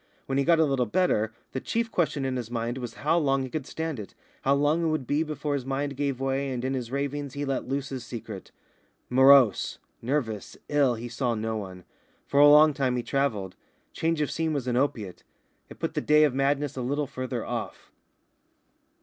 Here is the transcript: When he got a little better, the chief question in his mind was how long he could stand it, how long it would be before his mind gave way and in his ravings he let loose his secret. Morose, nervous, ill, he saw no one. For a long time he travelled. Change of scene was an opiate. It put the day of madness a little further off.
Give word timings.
When 0.25 0.39
he 0.39 0.43
got 0.43 0.57
a 0.57 0.65
little 0.65 0.87
better, 0.87 1.31
the 1.51 1.59
chief 1.61 1.91
question 1.91 2.25
in 2.25 2.35
his 2.35 2.49
mind 2.49 2.79
was 2.79 2.95
how 3.05 3.19
long 3.19 3.43
he 3.43 3.51
could 3.51 3.67
stand 3.67 3.99
it, 3.99 4.15
how 4.41 4.55
long 4.55 4.81
it 4.83 4.87
would 4.87 5.05
be 5.05 5.21
before 5.21 5.53
his 5.53 5.63
mind 5.63 5.95
gave 5.95 6.19
way 6.19 6.49
and 6.49 6.65
in 6.65 6.73
his 6.73 6.89
ravings 6.89 7.35
he 7.35 7.45
let 7.45 7.67
loose 7.67 7.89
his 7.89 8.03
secret. 8.03 8.49
Morose, 9.11 9.77
nervous, 10.01 10.57
ill, 10.69 10.95
he 10.95 11.07
saw 11.07 11.35
no 11.35 11.55
one. 11.55 11.83
For 12.25 12.39
a 12.39 12.47
long 12.47 12.73
time 12.73 12.95
he 12.95 13.03
travelled. 13.03 13.55
Change 13.93 14.21
of 14.21 14.31
scene 14.31 14.53
was 14.53 14.65
an 14.65 14.75
opiate. 14.75 15.23
It 15.69 15.77
put 15.77 15.93
the 15.93 16.01
day 16.01 16.23
of 16.23 16.33
madness 16.33 16.75
a 16.75 16.81
little 16.81 17.05
further 17.05 17.45
off. 17.45 17.91